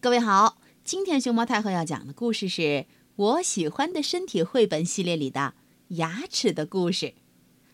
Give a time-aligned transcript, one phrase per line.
[0.00, 5.54] 各位好，今天熊猫太后要讲的故事是我喜欢的身体绘本系列里的
[5.96, 7.06] 《牙齿的故事》，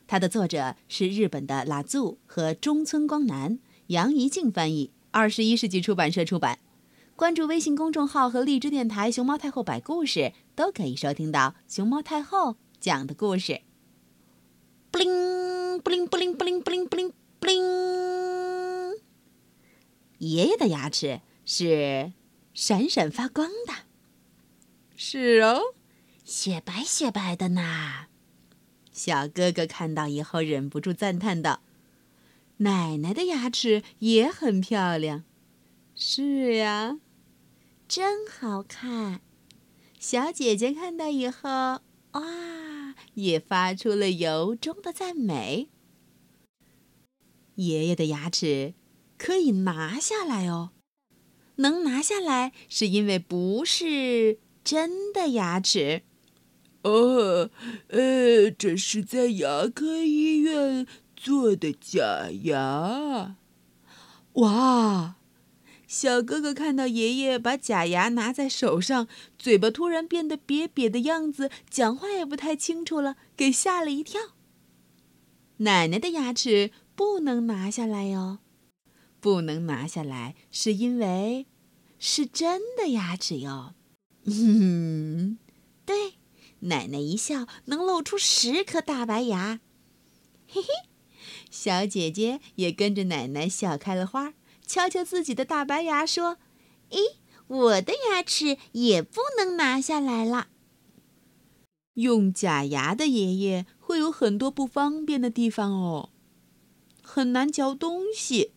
[0.06, 3.58] 它的作者是日本的拉祖和中村光南，
[3.88, 6.60] 杨怡静翻译，二十一世纪出版社出版。
[7.14, 13.61] 关注微信公众号和荔枝电台“熊猫太后摆故事”，都可以收听到熊猫太后讲的故事。
[14.91, 17.62] 布灵布灵布灵布灵布灵布灵布灵，
[20.20, 21.20] 爷爷的牙齿。
[21.45, 22.12] 是
[22.52, 23.85] 闪闪发光的，
[24.96, 25.75] 是哦，
[26.25, 28.07] 雪白雪白的呢。
[28.93, 31.61] 小哥哥看到以后忍不住赞叹道
[32.58, 35.25] ：“奶奶的牙齿也很漂亮。”
[35.97, 36.98] 是呀，
[37.88, 39.20] 真好看。
[39.98, 41.48] 小姐姐看到以后，
[42.12, 45.69] 哇，也发出了由衷的赞美。
[47.56, 48.74] 爷爷的牙齿
[49.19, 50.70] 可以拿下来哦。
[51.56, 56.02] 能拿下来，是因为不是真的牙齿。
[56.83, 57.50] 哦，
[57.88, 63.36] 呃，这是在牙科医院做的假牙。
[64.34, 65.16] 哇！
[65.86, 69.06] 小哥哥看到爷爷把假牙拿在手上，
[69.38, 74.20] 嘴巴突然变得瘪瘪的样子，讲话也不太清楚了，给吓了一跳。
[75.58, 78.38] 奶奶的牙齿不能拿下来哟。
[79.25, 81.47] 不能拿下来，是因为
[81.98, 83.72] 是真的牙齿哟。
[84.27, 85.39] 嗯，
[85.86, 86.16] 对，
[86.58, 89.61] 奶奶一笑能露出十颗大白牙。
[90.47, 90.69] 嘿嘿，
[91.50, 94.34] 小姐姐也跟着奶奶笑开了花，
[94.66, 96.36] 敲敲自己的大白牙说
[96.92, 97.14] ：“咦，
[97.47, 100.48] 我的牙齿也不能拿下来了。”
[101.94, 106.11] 用假牙的爷爷会有很多不方便的地方哦，
[107.03, 108.53] 很难嚼东西。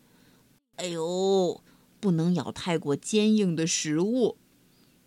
[0.78, 1.61] 哎呦，
[2.00, 4.38] 不能咬太过坚硬的食物，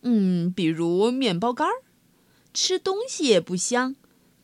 [0.02, 1.82] 嗯，比如面包干儿，
[2.52, 3.94] 吃东西也不香，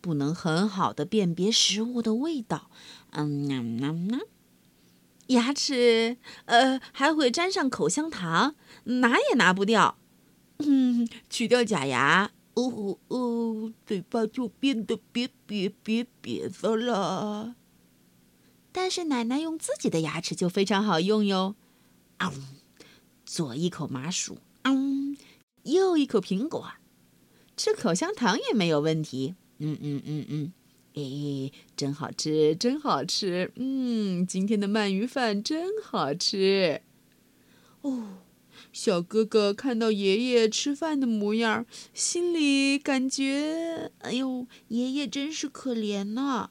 [0.00, 2.70] 不能很好的辨别食物的味道，
[3.10, 4.20] 嗯呐呐呐，
[5.28, 9.98] 牙齿呃还会沾上口香糖，拿也拿不掉，
[10.58, 17.56] 嗯，取掉假牙，哦哦，嘴巴就变得瘪瘪瘪瘪的了。
[18.78, 21.54] 但是奶奶用自己的牙齿就非常好用哟，
[22.18, 22.30] 啊，
[23.24, 25.16] 左一口麻薯，嗯，
[25.62, 26.72] 右一口苹果，
[27.56, 29.34] 吃口香糖也没有问题。
[29.60, 30.52] 嗯嗯嗯嗯，
[30.92, 33.50] 哎，真好吃，真好吃。
[33.56, 36.82] 嗯，今天的鳗鱼饭真好吃。
[37.80, 38.18] 哦，
[38.74, 41.64] 小哥哥看到爷爷吃饭的模样，
[41.94, 46.50] 心里感觉，哎呦，爷爷真是可怜呐。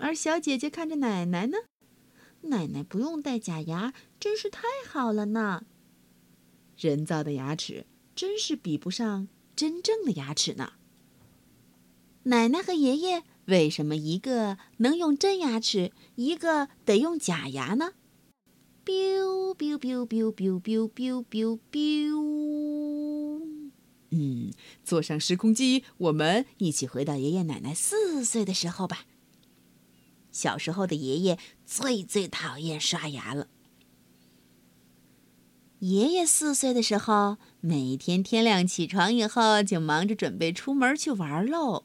[0.00, 1.58] 而小姐姐看着奶奶呢，
[2.42, 5.64] 奶奶不用戴假牙，真是太好了呢。
[6.78, 10.72] 人造的牙齿真是比不上真正的牙齿呢。
[12.24, 17.92] 奶奶和爷爷为什么一个能用真牙齿，一个得用假牙呢
[18.84, 23.42] ？biu biu biu biu biu biu biu biu biu。
[24.12, 24.50] 嗯，
[24.82, 29.04] 坐上时空机，我们一起回到爷爷奶奶四岁的时候吧。
[30.32, 33.48] 小时候的爷爷最最讨厌刷牙了。
[35.80, 41.84] 爷爷四岁的时候，每天天亮起床以后就忙着准备出门去玩喽。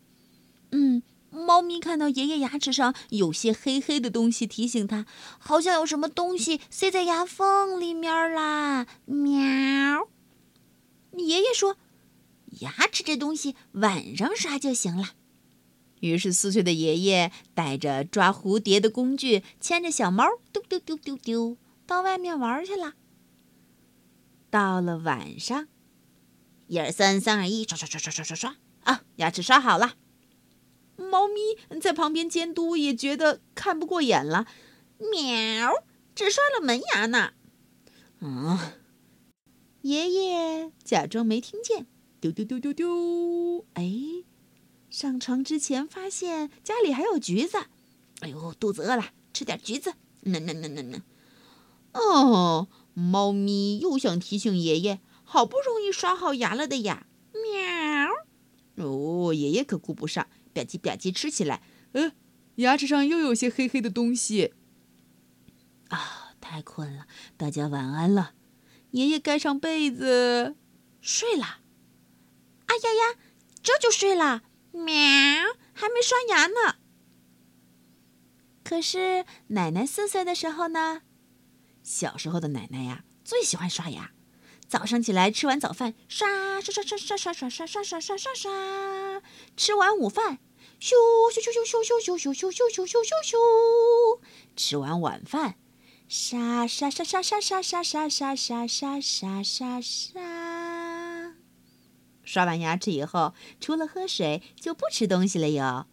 [0.72, 5.06] 嗯，猫咪看到爷爷牙齿上有些黑黑的东西，提醒他
[5.40, 8.86] 好像有什么东西塞在牙缝里面啦。
[9.06, 10.10] 喵。
[11.18, 11.78] 爷爷说
[12.60, 15.12] ：“牙齿这东西晚上刷就行了。”
[16.02, 21.58] 于是，四岁的爷爷带着抓蝴蝶的工具，牵着小猫，丢丢丢丢丢，
[21.88, 22.94] 到外面玩去了。
[24.50, 25.68] 到了晚上，
[26.68, 29.96] 一二三，三二一，刷刷刷刷刷刷刷，啊，牙齿刷好了。
[30.98, 34.46] 猫咪在旁边监督，也觉得看不过眼了。
[34.98, 35.72] 喵，
[36.14, 37.34] 只刷了门牙呢。
[38.20, 38.58] 嗯，
[39.82, 41.88] 爷爷假装没听见，
[42.22, 43.92] 丢丢丢丢丢，哎。
[44.96, 47.58] 上床之前发现家里还有橘子，
[48.22, 49.96] 哎呦，肚子饿了，吃点橘子。
[50.22, 51.02] 那那那那那，
[51.92, 57.08] 哦，猫咪又想提醒爷爷，好不容易刷好牙了的呀。
[57.34, 61.62] 喵，哦，爷爷可顾不上，吧唧吧唧吃起来。
[61.92, 62.14] 呃，
[62.56, 64.54] 牙齿上又有些黑黑的东西。
[65.90, 67.06] 啊，太困了，
[67.36, 68.32] 大家晚安了。
[68.92, 70.56] 爷爷盖上被子
[71.02, 71.60] 睡了。
[72.68, 73.20] 哎呀呀，
[73.62, 74.44] 这就睡了。
[74.76, 74.94] 喵，
[75.74, 76.76] 还没刷牙呢。
[78.64, 81.02] 可是奶奶四岁的时候呢，
[81.84, 84.12] 小时候的奶奶呀，最喜欢刷牙，
[84.68, 89.22] 早上起来吃完早饭，刷刷刷刷刷刷刷刷刷刷刷刷刷，
[89.56, 90.40] 吃完午饭，
[90.80, 90.94] 咻
[91.32, 94.20] 咻咻咻咻咻咻咻咻咻咻咻咻，
[94.56, 95.56] 吃完晚饭，
[96.08, 100.45] 刷刷刷刷刷刷刷刷刷刷刷刷刷刷。
[102.26, 105.86] 刷完牙齿以后，除了喝水就不吃东西了哟。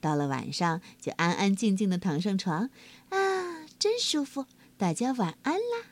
[0.00, 2.68] 到了晚上就安安静静的躺上床，
[3.10, 4.46] 啊，真舒服。
[4.76, 5.86] 大家晚安啦。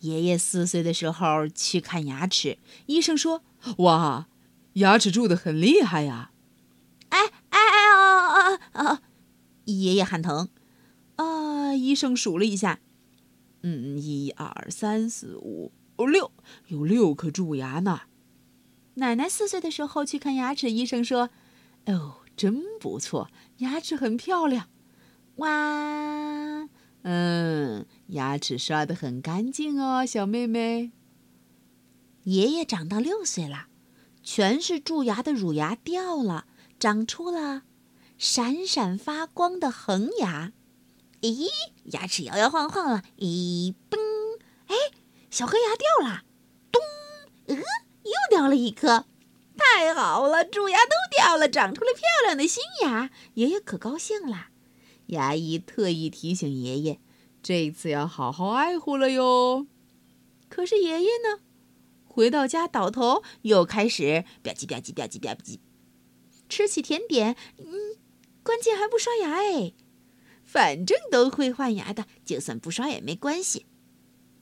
[0.00, 3.42] 爷爷四岁的时候去看牙齿，医生说
[3.78, 4.26] ：“哇，
[4.74, 6.30] 牙齿蛀得很厉害呀！”
[7.10, 7.18] 哎
[7.50, 8.98] 哎哎哦哦哦！
[9.66, 10.48] 爷爷喊疼。
[11.16, 12.80] 啊，医生数了一下，
[13.62, 16.32] 嗯，一二三四五六，
[16.66, 18.02] 有六颗蛀牙呢。
[18.94, 21.30] 奶奶四岁的时候去看牙齿，医生说
[21.86, 24.68] ：“哦，真不错，牙齿很漂亮。”
[25.36, 26.68] 哇。
[27.02, 30.92] 嗯，牙齿刷得很干净哦，小妹妹。
[32.22, 33.66] 爷爷长到六岁了，
[34.22, 36.46] 全是蛀牙的乳牙掉了，
[36.78, 37.64] 长出了
[38.16, 40.52] 闪闪发光的恒牙。
[41.20, 41.48] 咦，
[41.84, 43.98] 牙齿摇摇晃晃了，咦嘣，
[44.68, 44.74] 哎，
[45.30, 46.22] 小黑牙掉了，
[46.72, 46.80] 咚，
[47.48, 47.56] 呃，
[48.04, 49.06] 又掉了一颗，
[49.56, 54.48] 太好了，蛀牙都掉了，长出了漂亮的新牙，爷爷可高兴了。
[55.06, 57.00] 牙医特意提醒爷爷，
[57.42, 59.66] 这次要好好爱护了哟。
[60.48, 61.40] 可是爷爷呢？
[62.06, 65.58] 回到家倒头，又开始吧唧吧唧吧唧吧唧，
[66.48, 67.34] 吃起甜点。
[67.58, 67.98] 嗯，
[68.42, 69.72] 关键还不刷牙哎。
[70.44, 73.66] 反正都会换牙的，就算不刷也没关系。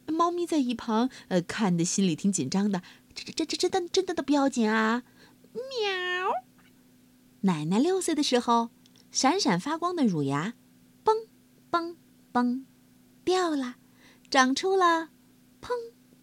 [0.07, 2.83] 猫咪在一旁，呃，看的心里挺紧张的。
[3.15, 5.03] 这这这这真的真的都不要紧啊！
[5.53, 6.33] 喵。
[7.43, 8.71] 奶奶六岁的时候。
[9.13, 10.55] 闪闪发光的乳牙，
[11.05, 11.29] 嘣
[11.71, 11.97] 嘣
[12.33, 12.65] 嘣，
[13.27, 13.77] 掉了，
[14.31, 15.11] 长出了，
[15.61, 15.69] 砰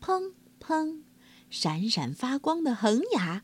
[0.01, 1.03] 砰砰，
[1.51, 3.43] 闪闪发光的恒牙。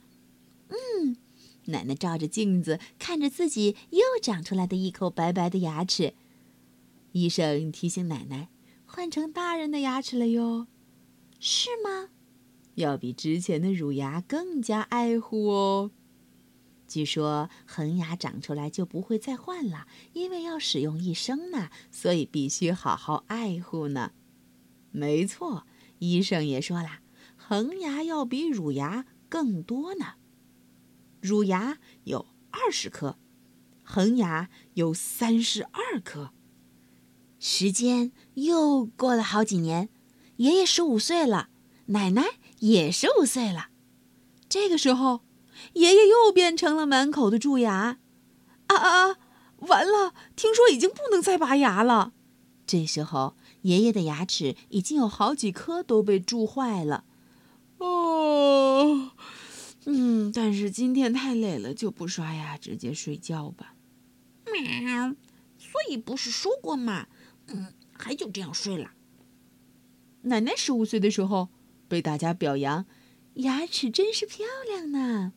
[0.69, 1.17] 嗯，
[1.65, 6.15] 奶奶照着镜子看着自己又长出来的一口白白的牙齿。
[7.11, 8.49] 医生提醒奶奶，
[8.87, 10.65] 换成大人的牙齿了哟。
[11.39, 12.09] 是吗？
[12.75, 15.91] 要比之前的乳牙更加爱护哦。
[16.87, 24.11] 据说恒牙长出来就不会再换了，因为要使用一生呢，所以必须好好爱护呢。
[24.91, 25.65] 没错，
[25.99, 26.99] 医生也说了，
[27.35, 30.13] 恒牙要比乳牙更多呢。
[31.21, 33.17] 乳牙有二十颗，
[33.83, 36.31] 恒牙有三十二颗。
[37.39, 39.89] 时间又过了好几年，
[40.37, 41.49] 爷爷十五岁了，
[41.87, 42.23] 奶奶
[42.59, 43.69] 也十五岁了。
[44.49, 45.21] 这个时候。
[45.73, 47.97] 爷爷又变成了满口的蛀牙，
[48.67, 49.17] 啊啊啊！
[49.59, 52.11] 完了，听说已经不能再拔牙了。
[52.67, 57.05] 这时候，爷爷的牙齿已经有好几颗都被蛀坏了。
[57.77, 59.11] 哦，
[59.85, 63.75] 嗯，但是今天太累了，就不刷牙，直接睡觉吧。
[64.51, 65.15] 喵，
[65.57, 67.07] 所以不是说过嘛？
[67.47, 68.91] 嗯，还就这样睡了。
[70.23, 71.47] 奶奶十五岁的时候
[71.95, 72.85] 被大家表扬，
[73.35, 75.31] 牙齿真是漂亮呢。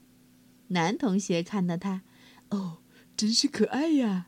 [0.70, 2.02] 男同学看到他，
[2.48, 2.78] 哦，
[3.16, 4.26] 真是可爱呀！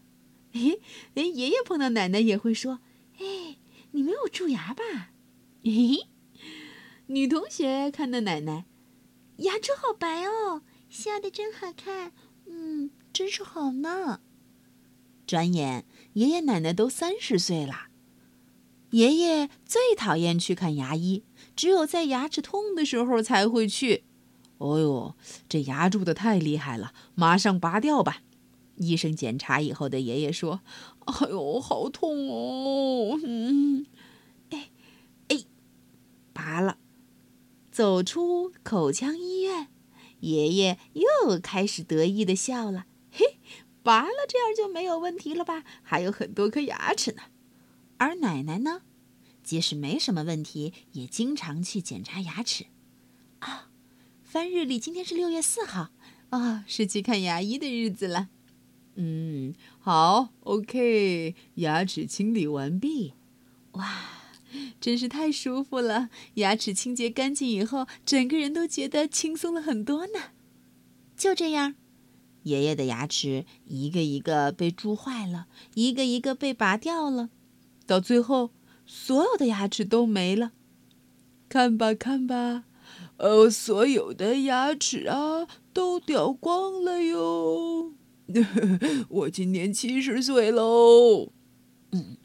[0.52, 0.80] 嘿，
[1.12, 2.78] 连爷爷碰到奶奶也会说
[3.18, 3.56] ：“哎，
[3.90, 5.10] 你没有蛀牙吧？”
[5.64, 6.08] 嘿嘿。
[7.08, 8.66] 女同学看到奶奶，
[9.38, 12.12] 牙齿好白哦，笑得真好看。
[12.46, 14.20] 嗯，真是好呢。
[15.26, 17.88] 转眼爷爷奶奶都三十岁了，
[18.90, 21.22] 爷爷最讨厌去看牙医，
[21.54, 24.04] 只有在牙齿痛的时候才会去。
[24.58, 25.14] 哦呦，
[25.48, 28.22] 这牙蛀的太厉害了，马上拔掉吧！
[28.76, 30.60] 医生检查以后的爷爷说
[31.06, 33.86] ：“哎呦，好痛哦！”嗯，
[34.50, 34.70] 哎
[35.28, 35.44] 哎，
[36.32, 36.78] 拔了。
[37.70, 39.68] 走出口腔医院，
[40.20, 42.86] 爷爷又开始得意的笑了。
[43.12, 43.38] 嘿，
[43.82, 45.62] 拔了这样就没有问题了吧？
[45.82, 47.22] 还有很多颗牙齿呢。
[48.00, 48.80] 而奶奶呢，
[49.44, 52.64] 即使没什么问题，也经常去检查牙齿。
[53.40, 53.68] 啊。
[54.24, 55.90] 翻日历，今天是六月四号，
[56.30, 58.28] 啊，是去看牙医的日子了。
[58.94, 63.12] 嗯，好，OK，牙齿清理完毕。
[63.72, 64.02] 哇，
[64.80, 66.08] 真是太舒服了！
[66.34, 70.30] 牙齿清洁干净以后，整个人都觉得轻松了很多呢。
[71.16, 71.74] 就这样，
[72.44, 77.28] 爷爷的牙齿一个一个被蛀坏了，一个一个被拔掉了，
[77.90, 78.52] 到最后，
[78.86, 80.52] 所有的牙齿都没了。
[81.48, 82.62] 看吧，看吧。
[83.16, 87.94] 呃，所有的牙齿啊都掉光了哟。
[89.10, 91.32] 我今年七十岁喽。
[91.90, 92.16] 嗯，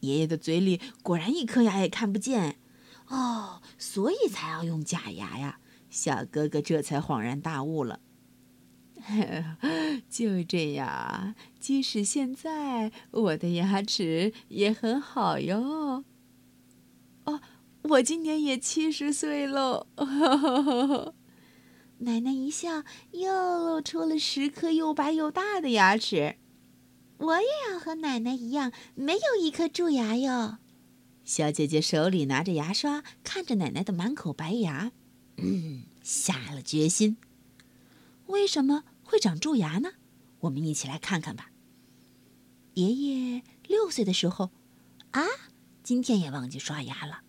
[0.00, 2.58] 爷爷的嘴里果然一颗牙也看不见。
[3.06, 5.58] 哦，所以才要用假牙呀。
[5.88, 8.00] 小哥哥这才恍然大悟了。
[10.10, 16.04] 就这样，即使现在我的牙齿也很好哟。
[17.24, 17.40] 哦，
[17.82, 19.86] 我今年也七十岁喽。
[22.00, 26.36] 奶奶一笑，又露出了十颗又白又大的牙齿。
[27.18, 30.58] 我也要和奶奶一样，没有一颗蛀牙哟。
[31.24, 34.92] 小姐姐手里拿着牙刷，看着奶奶的满口白牙，
[35.38, 37.16] 嗯，下了决心。
[38.26, 39.92] 为什么会长蛀牙呢？
[40.40, 41.50] 我们一起来看看吧。
[42.74, 44.50] 爷爷六岁的时候，
[45.12, 45.24] 啊，
[45.82, 47.22] 今天也忘记刷牙了。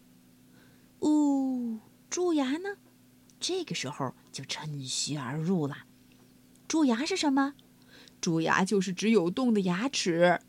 [0.99, 2.75] 呜，蛀牙呢？
[3.39, 5.85] 这个时候就趁虚而入了。
[6.67, 7.53] 蛀牙是什么？
[8.19, 10.41] 蛀牙就是指有洞的牙齿。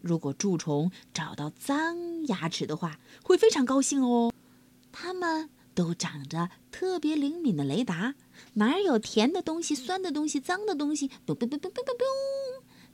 [0.00, 4.32] 如果蛀虫找到脏牙齿的话，会非常高兴哦。
[4.90, 8.16] 它们都长着特别灵敏的雷达，
[8.54, 12.06] 哪有甜的东西、酸的东西、脏的东西，咚咚咚咚咚咚咚，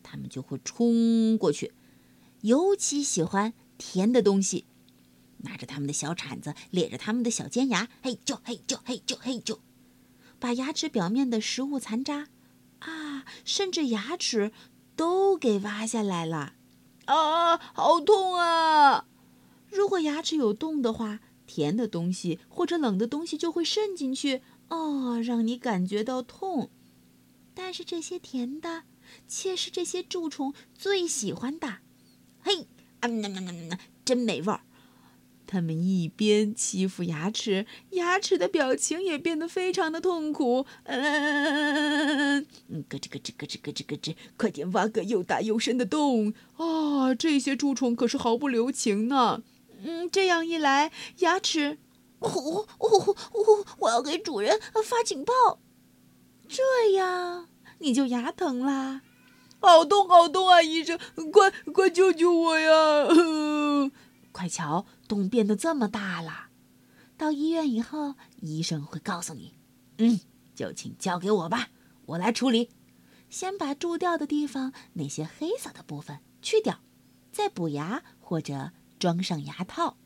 [0.03, 1.73] 它们就会冲过去。
[2.43, 4.67] 尤其喜欢甜的东西。
[5.39, 9.61] 拿着他们的小铲子，咧着他们的小尖牙，嘿啾嘿啾嘿啾嘿啾，
[10.39, 12.29] 把牙齿表面的食物残渣，
[12.81, 14.53] 啊，甚至牙齿
[14.95, 16.53] 都给挖下来了。
[17.07, 19.07] 啊，好痛啊！
[19.71, 26.71] 如果牙齿有洞的话，甜的东西或者冷的东西就会渗进去，哦，让你感觉到痛。
[27.55, 28.83] 但是这些甜的，
[29.29, 31.79] 却是这些蛀虫最喜欢的。
[32.41, 32.67] 嘿，
[33.01, 33.09] 啊，
[34.05, 34.63] 真没味儿。
[35.47, 40.67] 他们一边欺负牙齿，牙齿的表情也变得非常的痛苦。
[40.85, 42.45] 嗯，
[42.89, 47.15] 咯吱咯吱咯吱咯吱咯吱，快点挖个又大又深的洞啊！
[47.15, 49.43] 这些蛀虫可是毫不留情呢。
[49.87, 51.79] 嗯，这样一来，牙齿，
[52.19, 55.61] 呼呼呼呼，我要给主人发警报。
[56.49, 57.49] 这样
[57.79, 59.03] 你就牙疼啦？
[59.61, 60.63] 好痛好痛啊！
[60.63, 60.99] 医生，
[61.31, 63.09] 快快救救我呀！
[64.33, 66.49] 快瞧，洞变得这么大了。
[67.17, 69.55] 到医院以后，医生会告诉你
[69.99, 70.21] ：“嗯，
[70.55, 71.69] 就请交给我吧，
[72.07, 72.71] 我来处理。
[73.31, 76.81] 先把蛀掉的地方那些黑色的部分去掉，
[77.33, 78.73] 再补牙或者
[79.05, 79.99] 装上牙套，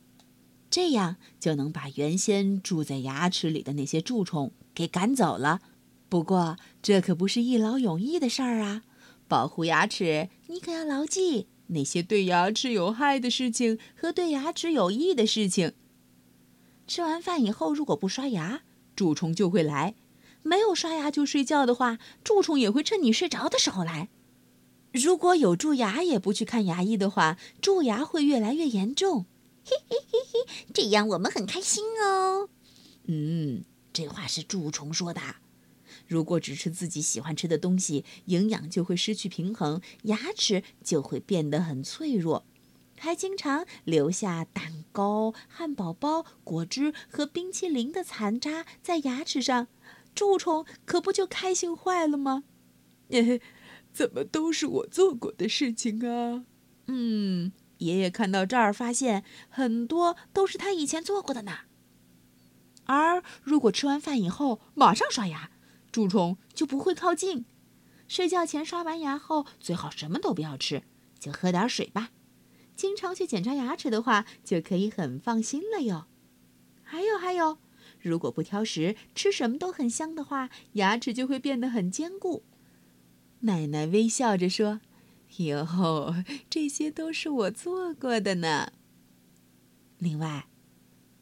[0.69, 5.61] 这样就能把原先住在牙齿里的那些蛀虫给赶走了。
[6.09, 8.83] 不过，这可不是一劳永逸的事儿啊！
[9.29, 15.75] 保护牙齿，你可要牢记。”那些对牙齿有害的事情和对牙齿有益的事情。
[16.89, 18.63] 吃完饭以后，如果不刷牙，
[18.97, 19.95] 蛀虫就会来；
[20.43, 24.09] 没有刷牙就睡觉的话，蛀虫也会趁你睡着的时候来。
[24.93, 29.27] 如果有蛀牙也不去看牙医的话，蛀牙会越来越严重。
[29.65, 32.49] 嘿嘿嘿嘿，这样我们很开心哦。
[33.05, 35.21] 嗯，这话是蛀虫说的。
[36.07, 42.47] 如果只吃自己喜欢吃的东西，营养就会失去平衡，牙齿就会变得很脆弱，
[42.99, 49.69] 还经常留下蛋糕、汉堡包、果汁和冰淇淋的残渣在牙齿上，
[50.15, 52.45] 蛀虫可不就开心坏了吗？
[53.99, 56.45] 怎么都是我做过的事情啊？
[56.87, 61.63] 嗯，爷爷看到这儿，发现很多都是他以前做过的呢。
[62.85, 65.51] 而如果吃完饭以后马上刷牙，
[65.91, 67.45] 蛀虫就不会靠近。
[68.07, 70.85] 睡觉前刷完牙后，最好什么都不要吃，
[71.19, 72.11] 就喝点水吧。
[72.77, 76.07] 经常去检查牙齿的话，就可以很放心了哟。
[76.85, 77.59] 还有还有，
[77.99, 82.45] 如果不挑食，吃什么都很香的话，牙齿就会变得很坚固。
[83.41, 84.81] 奶奶微笑着说
[85.39, 88.73] ：“哟，这些都是我做过的呢。
[89.99, 90.49] 另外，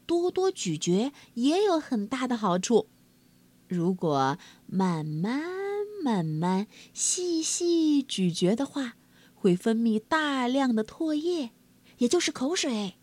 [0.05, 2.89] 多多咀嚼也有很大的好处。”
[3.67, 5.43] 如果慢慢、
[6.03, 8.95] 慢慢、细细咀嚼的话，
[9.35, 11.51] 会分泌大量的唾液，
[11.97, 12.95] 也就是口水。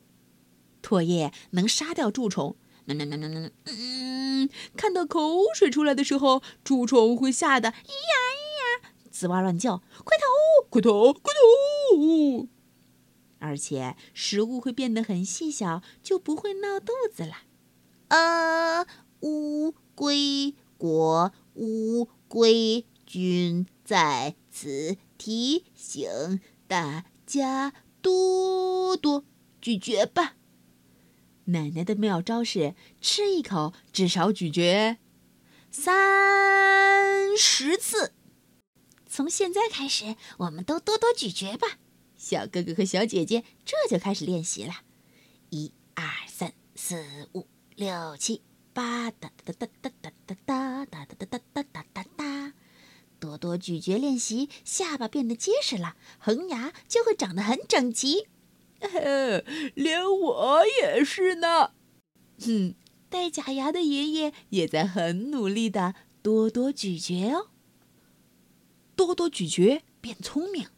[0.83, 2.57] 唾液能杀掉蛀虫。
[2.87, 7.83] 嗯，看到口水出来的时候，蛀虫会吓得呀呀，
[9.25, 10.69] 吱哇乱叫，快逃！
[10.69, 11.13] 快逃！
[11.13, 12.49] 快逃！
[13.39, 17.45] 而且食物会变得很细小，就不会闹肚子了。
[18.09, 18.87] 啊，
[19.21, 19.75] 乌。
[19.97, 29.25] 龟国乌龟君在此提醒大家多多
[29.61, 30.35] 咀嚼吧。
[31.45, 34.97] 奶奶的妙招是吃一口至少咀嚼
[35.71, 38.15] 三十次。
[39.17, 41.79] 从现在开始，我们都多多咀嚼吧。
[42.17, 44.73] 小哥哥和小姐姐这就开始练习了。
[45.51, 47.47] 一二三四五。
[47.77, 48.43] 六七
[48.73, 52.53] 八，哒哒哒哒哒哒哒哒哒哒哒哒哒哒。
[53.21, 58.27] 多多咀嚼练习，下巴变得结实了，恒牙就会长得很整齐。
[59.77, 61.71] 连我也是呢。
[62.45, 62.75] 哼，
[63.09, 67.51] 戴假牙的爷爷也在很努力的多多咀嚼哦。
[68.97, 70.69] 多多咀嚼变聪明。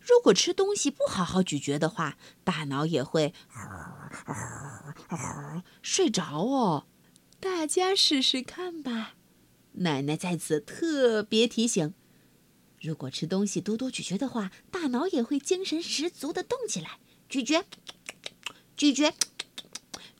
[0.00, 3.32] 如果吃东西不好好咀嚼的话，大脑也会
[5.80, 6.86] 睡着哦。
[7.40, 9.14] 大家试试看吧。
[9.72, 11.94] 奶奶在此特别提醒：
[12.80, 16.98] 如果吃东西多多咀嚼的话，大脑也会精神十足的动起来。
[17.28, 17.64] 咀嚼，
[18.76, 19.14] 咀嚼，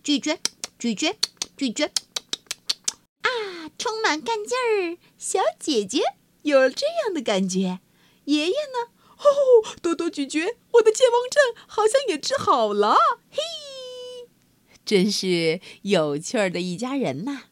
[0.03, 0.39] 咀嚼，
[0.79, 1.17] 咀嚼，
[1.57, 1.87] 咀嚼。
[3.21, 3.29] 啊，
[3.79, 4.99] 充满干劲儿！
[5.19, 6.03] 小姐姐
[6.45, 7.81] 有了这样的感觉，
[8.27, 8.93] 爷爷呢？
[9.17, 12.97] 哦，多多咀嚼，我的健忘症好像也治好了。
[13.31, 14.29] 嘿，
[14.85, 17.45] 真是有趣儿的一家人呐！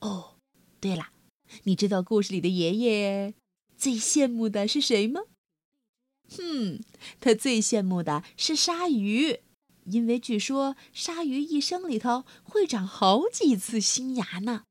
[0.00, 0.34] 哦，
[0.80, 1.10] 对了，
[1.62, 3.34] 你知道故事里的爷爷
[3.76, 5.20] 最羡慕的是谁吗？
[6.36, 6.80] 哼，
[7.20, 9.38] 他最羡慕的是鲨鱼，
[9.84, 14.64] 因为据说鲨鱼一生里头会长好几次新牙呢。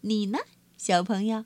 [0.00, 0.38] 你呢，
[0.78, 1.44] 小朋友？